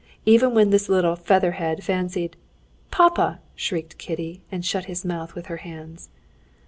[0.25, 2.35] "Even when this little feather head fancied...."
[2.89, 6.09] "Papa!" shrieked Kitty, and shut his mouth with her hands.